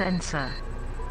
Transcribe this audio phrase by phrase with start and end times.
[0.00, 0.50] Sensor.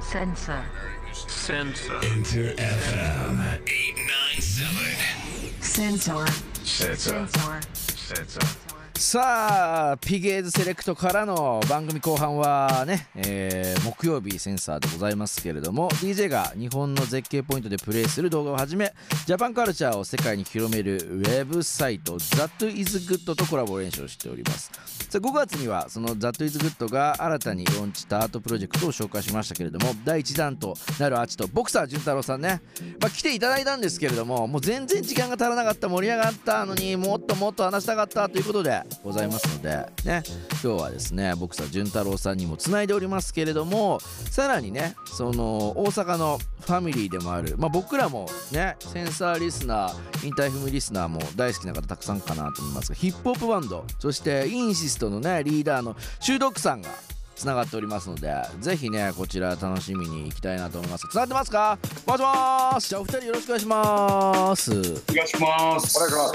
[0.00, 0.64] Sensor.
[1.12, 1.94] Sensor.
[2.04, 5.50] Enter FM 897.
[5.60, 6.26] Sensor.
[6.62, 7.26] Sensor.
[7.26, 7.60] Sensor.
[7.74, 8.65] Sensor.
[8.98, 18.92] さあピゲーズセレクトからの番組後半はね、えー木曜日センサーでございますけれども DJ が日本の絶景ポイントでプレイする動画をはじめ
[19.26, 24.70] ジャパンカルチャーを世界に広めるウェブサイト ThatIsGood とコラボ練習をしております。
[25.08, 32.60] さあ5月にはその ThatIsGood が新たにローンチしたアートプロジェクトを紹介しましたけれども第1弾となるアーチとボクサー潤太郎さんね、
[33.00, 39.70] まあ、来ていただいたんですけれどももう全然時間が足らなかった盛り上がったのにもっともっと話したかったということでございますので
[40.04, 40.22] ね
[40.62, 44.00] 今日はですねボクサー潤太郎さんにもつないでおりますけれども
[44.30, 56.90] さらにねその大阪のファミリーでもある、まあ、僕らもねセンサーリスナーインターフムリスナーも大好きな方たくさんかなと思いますがヒップホップバンドそしてインシストのねリーダーのシュードックさんが
[57.36, 61.78] つながっておりますのでぜひねこちら楽しみに行きたいなと思いますつながってますか？
[62.06, 64.74] もしもーしじゃあお二人よろしくお願いしますお
[65.14, 65.96] 願いします。
[65.96, 66.30] お願いしま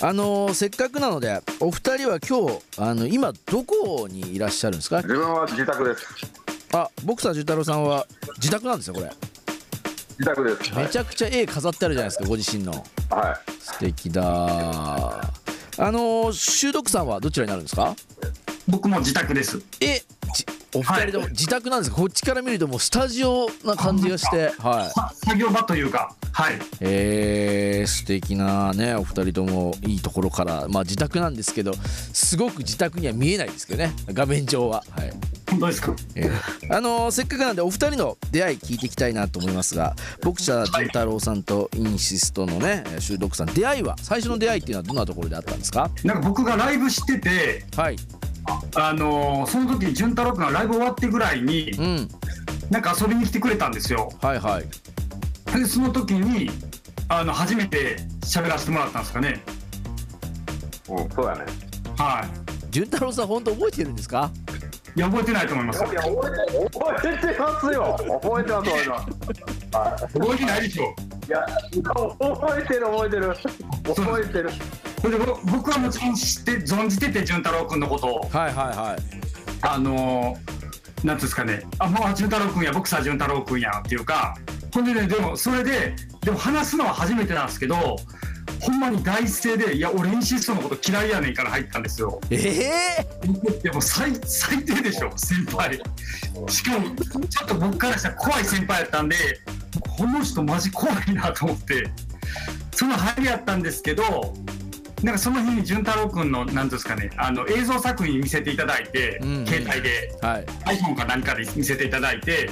[0.00, 0.04] す。
[0.04, 4.96] あのーせっかくなのでお二人は今日あの今どこにいらっしゃるんですか？
[5.02, 6.04] 自分は自宅です。
[6.72, 9.10] あボクサー潤太郎さんは自宅なんですよこれ
[10.18, 10.74] 自宅です。
[10.76, 12.84] めちゃくちゃ絵飾ってあるじゃないですかご自身のはい。
[13.60, 17.94] 素敵だあのー、修読さんはどちらになるんですか？
[18.68, 19.58] 僕も自宅です。
[19.80, 20.19] えじ
[20.74, 24.90] お二人とも自宅なんですか、こっちから見るともうスタジオな感じがして はい。
[24.90, 26.58] さ作業場というか、はい。
[26.80, 31.72] えー、素敵なねお二人ともいいところからまあ自宅なんですけど
[32.12, 34.84] すごく自宅には見えないですけどね画面上は。
[34.90, 35.12] はい。
[35.50, 35.94] 本当ですか？
[36.14, 45.90] えーあのーせっかくなんでお二人の出会い聞いていきたいなと思いますがボクシャー潤太郎さんとインシストのねえー修読さん出会いは最初の出会いっていうのはどんなところであったんですか？
[46.04, 47.96] なんか僕がライブしてて、はい
[48.74, 52.08] あのーその時に潤太郎君がライブ終わってぐらいに、うん
[52.70, 54.12] なんか遊びに来てくれたんですよ。
[54.22, 54.64] はいはい
[55.58, 56.48] で、その時に、
[57.08, 59.42] あの初めて喋らせてもらったんですかね。
[60.88, 61.44] うん、そうやね。
[61.98, 62.70] はい。
[62.70, 64.30] 潤太郎さん本当覚えてるんですか？
[64.96, 65.78] いや覚えてないと思います。
[65.80, 67.96] いや、覚えて、覚えてますよ。
[68.22, 70.18] 覚えてます。
[70.18, 70.94] 覚えて ないでしょ。
[71.26, 71.46] いや、
[71.82, 73.34] 覚えてる、覚えてる。
[73.94, 74.50] 覚えてる。
[75.00, 78.20] それで僕僕はもちろん知って存じてて潤太郎君のことを。
[78.28, 79.02] はいはいはい。
[79.62, 81.64] あのー、なんですかね。
[81.78, 84.36] あもう潤太郎君やボクサー潤太郎君やっていうか。
[84.74, 87.96] ほんでねでもそれででも話すのは初めてなんですけど
[88.60, 92.20] ほんまに第一声で「いや俺インシストのこと嫌いやねん」から入ったんですよ。
[92.30, 95.80] ええでも最最低でしょ先輩。
[96.48, 99.16] しかもちょっと僕からしたら怖い先輩やったんで
[99.96, 101.90] この人マジ怖いなと思って。
[102.72, 104.34] その入りやったんですけど
[105.02, 109.36] なんかその日に潤太郎君の何ていうんですかねあの映像作品見せていただいて、うん。
[109.38, 110.12] うん携帯で。
[110.20, 110.44] ー、はい。
[110.76, 112.50] iPhone か何かで見せていただいて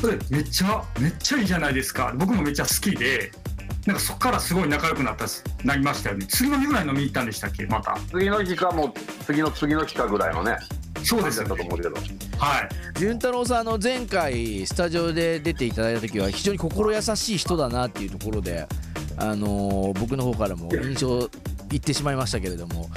[0.00, 2.12] それめっちゃめっちゃいいじゃないですか。
[2.16, 3.32] 僕もめっちゃ好きで
[3.88, 6.26] なんかそこからすごい仲良くなったしなりましたよね。
[6.28, 7.96] 次の日ぐらい飲みに行ったんでしたっけまた。
[8.12, 8.92] 次の日か、もう、
[9.24, 10.58] 次の次の日かぐらいのね。
[11.04, 11.54] そうですだよね。
[11.54, 11.94] ったと思うけど。
[12.38, 12.98] はい。
[12.98, 18.66] 潤太郎さんあの前回スタジオで出ていただいた時は非常に心優しい人だなっていうところで、
[19.16, 21.28] あのー僕の方からも印象
[21.68, 22.88] 言ってしまいましたけれども。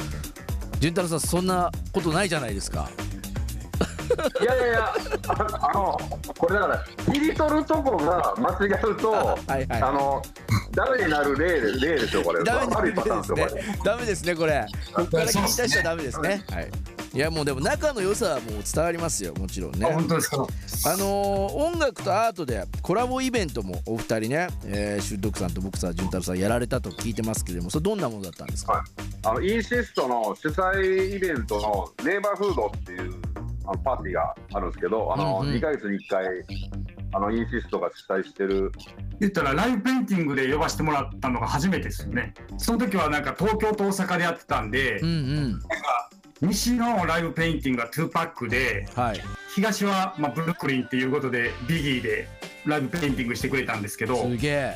[0.82, 2.90] 潤太郎さんそんなことないじゃないですか。
[4.42, 4.94] いやいやいや、
[5.28, 5.98] ああの、
[6.38, 9.68] これだから、切り取るとこが間違うと、はいはい。
[9.70, 10.22] あの、
[10.72, 12.44] ダメになる例で、例でしょ、これ。
[12.44, 13.74] ダメ悪いパターンでですすよ、これ。
[13.74, 14.66] ねダメですねこれ。
[14.94, 16.44] ここから聞き出しちゃダメですね。
[16.50, 16.68] はい
[17.14, 19.86] いやもうでも仲の良さはもう伝わりますよもちろんね。
[19.86, 20.38] あ本当ですか？
[20.38, 28.84] あのー音楽とアートでコラボイベントもお二人ね、えー、シュッドクさんとボクサー潤太郎さんやられたと聞いてますけれどもそれどんなものだったんですか、はい、
[29.26, 33.22] あのインシストの主催イベントのネイバーフードっていう
[33.66, 35.56] あのパーティーがあるんですけど、あのうんうん。
[35.56, 36.26] 2ヶ月に1回
[37.14, 38.72] あのインシストが主催してる。
[39.20, 42.34] 言ったらライブペインティングで呼ばせてもらったのが初めてですよね。
[42.58, 45.60] その時はなんか東京と大阪でやってたんで、うんうん
[46.42, 49.22] 西のライブペインティングが2Pac ではい。
[49.54, 52.28] 東はまあブルックリンっていうことで Biggie で
[52.66, 54.76] ライブペインティングしてくれたんですけどすげえ。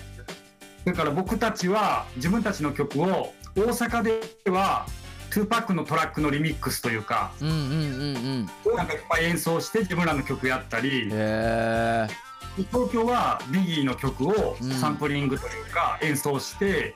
[0.86, 4.22] だから僕たちは自分たちの曲を大阪で
[4.52, 4.86] は
[5.32, 8.76] 2Pac のトラックのリミックスというかうんうんうんうん。
[8.76, 14.72] なんかいっぱい演奏して自分らの曲やったり東京は Biggie の曲をうん。
[14.72, 16.96] サンプリングというか演奏して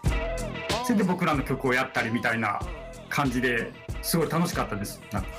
[0.86, 2.60] それで僕らの曲をやったりみたいな
[3.10, 3.72] 感じで
[4.02, 5.02] すごい楽しかったです。
[5.12, 5.30] なんか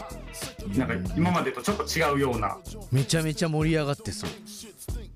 [0.77, 2.59] なんか今までとちょっと違うような。
[2.93, 4.31] めちゃめちゃ盛り上がってそう。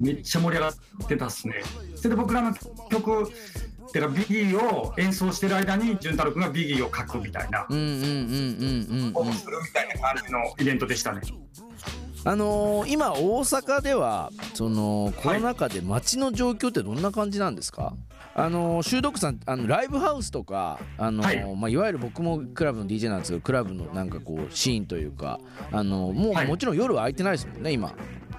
[0.01, 1.63] めっちゃ盛り上がってたっすね。
[1.97, 2.55] それで僕らの
[2.91, 3.31] 曲
[3.93, 7.67] てかビギーを演奏してる間に潤太郎君がビギーを書くみたいな。
[7.69, 11.21] うんうんうんうんうんをするみたいな感じのイベントでしたね
[12.27, 17.95] あのー今大阪ではそのコロナ禍で街の状況ってどんな感じなんですか、
[18.35, 21.57] あのー、修道さんあのライブハウスとかあのーはい。
[21.57, 25.39] まあ、いわゆる僕もクラブの DJ なんですけどクラブのなんかこうシーンというか、
[25.71, 26.47] あのーもう、はい。
[26.47, 27.93] もちろん夜は空いてないですもんね今。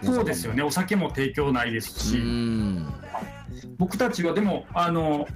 [0.04, 0.64] そうですよね。
[0.64, 2.88] お酒も提供ないですうし、ん。
[3.78, 5.28] 僕たちはでもあの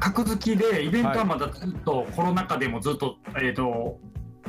[0.00, 3.98] 格付きでイベントはまだずっとコロナ禍でもずっと,、えー、と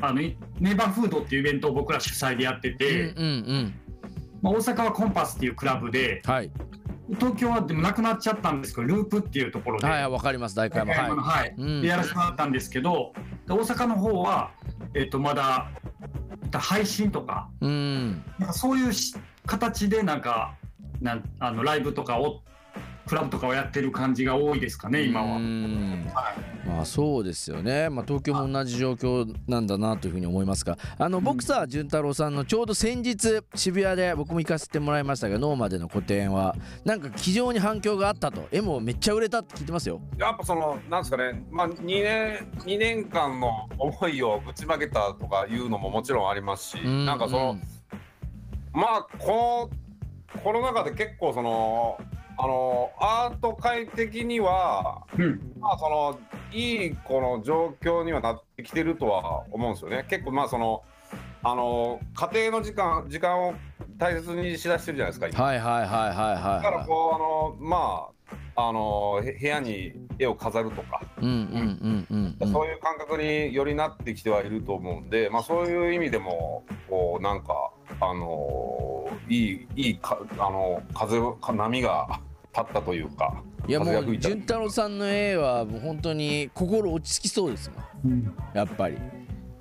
[0.04, 3.74] あのいネイバーフードっていうイベントを僕ら主催でやってうんて、うんうん。
[4.42, 6.52] まあ、大阪はコンパスっていうクラブではい。
[7.16, 10.92] 東京はでもなくなっちゃったんですけどループっていうところで、はいわかります大会も。
[10.92, 11.10] はい。
[11.10, 11.56] ははい。
[11.58, 11.82] うん。
[11.82, 13.14] でやらせてもらったんですけど
[13.48, 14.52] で大阪の方は、
[14.94, 15.72] えっとまだ
[16.52, 18.24] 配信とかいうん。
[18.40, 19.16] なんかそういうし
[19.46, 20.56] 形でなんか
[21.00, 22.42] なんあのライブとかを
[23.08, 25.38] クラブとかをやってる感じが多いですかね今うは。
[25.38, 26.12] ん。
[26.14, 26.34] は。
[26.66, 26.68] い。
[26.68, 30.78] まあそうですよね、まあ、東京も同じ状況なんだなというふうに思いますが。
[30.98, 36.56] あのボクサー潤太郎さんのちょうど先日渋谷で僕も行かせてもらいましたがノーマでの個展は。
[36.86, 38.48] なんか非常に反響があったと。
[38.52, 40.00] 絵もめっちゃ売れたって聞いてますよ。
[40.18, 47.58] やっぱそのなんですかね、まあ、2年2年間の思いをぶちまけたとかいうのももちろんありますし、うんなんかその、
[48.72, 49.70] まあこ
[50.34, 51.98] のコロナ禍で結構その
[52.38, 56.20] あのアート界的にはうんまあその
[56.52, 60.06] いいこの状況にはなってきてるとは思うんですよね。
[60.10, 60.84] 結構まあその
[61.44, 63.54] あの家庭の時間時間を
[63.98, 65.28] 大切にしだしてるじゃないですか。
[65.28, 68.14] 今はいはいはいはいだからはこうあのまあ
[68.56, 82.20] あのへ部屋に絵を飾るとか、うんうんうんうんそういう感覚によりなってきてはいると思うんで、まあそういう意味でもこうなんかあのいいいいかあの風か波が
[82.56, 83.42] 立ったというか。
[83.66, 87.72] いやもう潤太郎さんの絵はもう本当に心落ち着きそうです
[88.04, 88.14] もん。
[88.14, 88.36] うん。
[88.54, 88.98] やっぱり。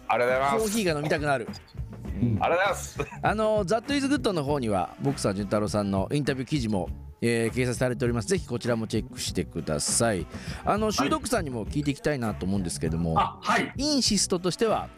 [0.08, 0.56] ありがとうございます。
[0.58, 1.48] コーヒーが飲みたくなる。
[1.48, 2.98] ありがとうございます。
[3.22, 6.88] あの「ザットイズグッドの方にはボクサー潤太郎さんのインタビュー記事も、
[7.20, 8.28] えー掲載されております。
[8.28, 10.26] ぜひこちらもチェックしてください。
[10.64, 13.72] あの修読さんにも聞いていきたいなと思うんですけども、あはい。
[13.76, 14.88] インシストとしては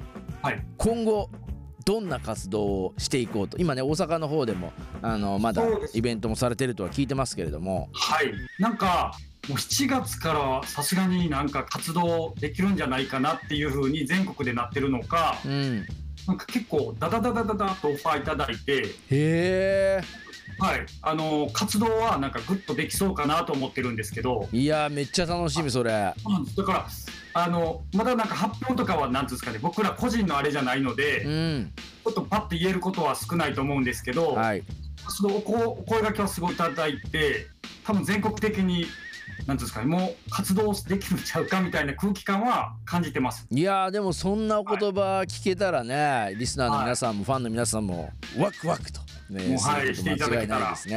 [0.42, 0.64] はい。
[0.76, 1.30] 今後
[1.84, 3.58] どんな活動をしていこうと。
[3.58, 4.72] 今ね大阪の方でも
[5.02, 7.88] あのまだイベントもされてるとは聞いてますけれども。
[7.92, 8.32] はい。
[8.58, 9.14] なんか
[9.48, 15.86] もう7月からさすがになんか活動できるんじゃないかなっていう風に全国でなってるのかうん。
[16.26, 20.00] なんか結構ダダダダダダとオファーいただいてへ
[20.58, 20.86] はい。
[21.02, 24.48] あの活動はなんかグッとできそうかなと思ってるんですけど。
[24.52, 25.90] えいやめっちゃ楽しみそれ。
[25.90, 26.14] だ
[26.64, 26.86] から
[27.36, 29.58] あのまだなんか発表とかはなんていうんですかね。
[29.60, 31.72] 僕ら個人のあれじゃないので、うん。
[32.04, 34.62] ちょっとパッと言えることは少ないと思うんですけど、はい。
[35.08, 37.48] そのおこお声がけはすごいいただいて
[37.84, 38.86] 多分全国的に
[39.46, 43.46] なんていうんですかねもう活動できるんちゃうかみたいな空気感は感じてます。
[43.50, 49.00] いやーでもそんなお言葉聞けたらねリスナーの皆さんもファンの皆さんもワクワクと
[49.30, 50.88] ねもうはいしていただけたらです。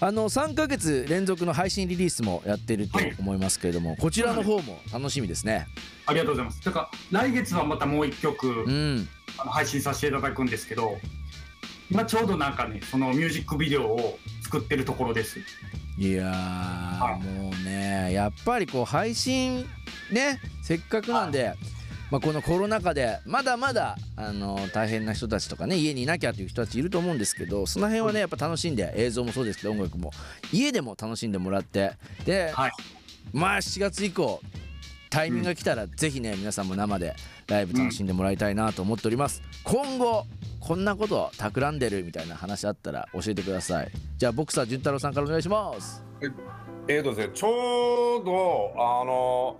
[0.00, 5.66] あの3ヶ月連続の配信リリースもやってるとはい思いますけれども、こちらの方も楽しみですね。
[6.06, 6.64] ありがとうございます。
[6.64, 9.08] だから来月はまたもう一曲、うん、
[9.38, 10.98] あの配信させていただくんですけど
[11.90, 15.40] 今ちょうどなんかねそのミュージックビデオを作ってるところです。
[15.96, 19.66] いやー、はいもうねやっぱりこう配信
[20.12, 21.54] ねせっかくなんで、
[22.10, 30.10] まあ、このコロナ禍でまだまだあの大変な人たちとかね家にいなきゃという人たちいると思うんですけどその辺はねやっぱ楽しんで映像もそうですけど音楽も。
[30.52, 31.92] 家でも楽しんでもらって
[32.24, 32.70] で、はい。
[33.32, 34.40] まあ7月以降
[35.10, 37.14] タイミングが来たらぜひね皆さんも生で
[37.46, 40.26] ライブ楽しんでもらいたいなと思っております、今後
[40.60, 43.90] こんなこと企んでるみたいな話あったら教えてください。
[44.16, 46.04] じゃあボクサー潤太郎さんからお願いします。
[46.88, 49.58] えーとですね、ちょうどあの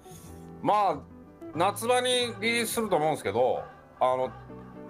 [0.62, 1.17] まあ
[1.54, 2.08] 夏場に
[2.40, 3.62] リリースすると思うんですけど
[4.00, 4.30] あの、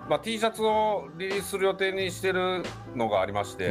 [0.08, 2.62] まあ、T シャツをリリースする予定にしてる
[2.94, 3.70] のがありまして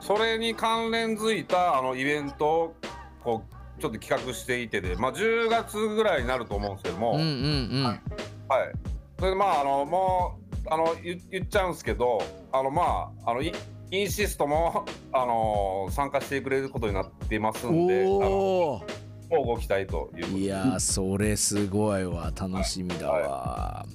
[0.00, 2.74] それに関連づいたあのイベントを
[3.22, 7.28] こうちょっと企画していてで、まあ、10月ぐらいになると思うんですけども、うんうんう
[7.80, 7.84] ん。
[7.84, 7.98] はい、
[9.18, 12.20] それでまああのもうあの言言っちゃうんですけど
[12.52, 13.52] あのまああのイ
[13.90, 18.06] インシストもあの参加してくれることになっていますんで
[19.32, 20.40] あのおお乞うご期待ということで。
[20.40, 22.32] いやーそれすごいわ。
[22.38, 23.86] 楽しみだわ、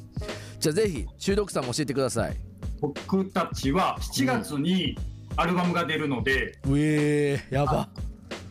[0.60, 2.36] じゃあぜひ修読さんも教えてください。
[2.82, 4.98] 僕たちは7月に
[5.36, 7.88] アルバムが出るので、うえーやば。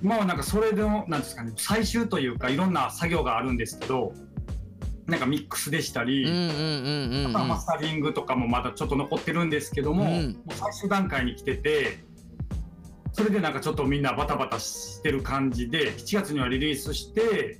[0.03, 4.13] 今はなんかそれでのなんですかね最終というかいろんな作業があるんですけど
[5.07, 7.33] なんかミックスでしたり、うんうんうんうんうん。
[7.33, 10.33] まあマスタリングとかもまだちょっと残ってるんですけども,、うん。
[10.45, 12.05] もう最終段階に来てて
[13.17, 17.59] それでなんかちょっとみんなバタバタしてる感じで7月にはリリースして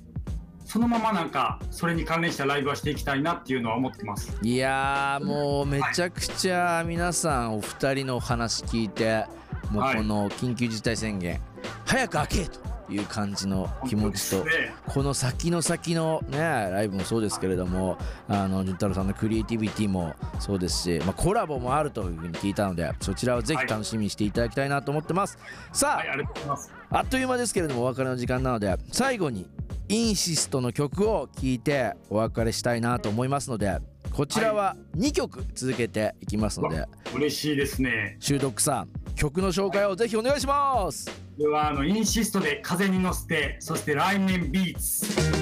[0.65, 4.37] そのままなんかそれに関連したライブはしていきたいなっていうのは思ってます。
[4.43, 9.25] いやーもうめちゃくちゃ皆さんお二人のお話聞いて
[9.71, 9.95] もうはい。
[9.97, 11.41] この緊急事態宣言
[11.85, 14.45] 早く開けという感じの気持ちと
[14.87, 25.37] この先の先のねライブもそうですけれどもあの潤太郎さんのクリエイティビティもそうですし、まあ、コラボもあるというふうに聞いたのでそちらをぜひ楽しみにしていただきたいなと思ってます、
[25.71, 26.73] さあはいありがとうございます。
[26.89, 29.49] あっという間ですけれどもお別れの時間なので最後に
[29.89, 33.77] インシストの曲を聴いてお別れしたいなと思いますので
[34.11, 38.17] こちらは2曲続けていきますので、嬉しいですね。
[38.19, 45.36] シュードックさん曲の紹介をぜひお願いしますではあのインシストで風に乗せてそして来年ビーツ。